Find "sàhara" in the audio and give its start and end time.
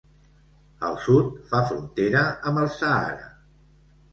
2.81-3.29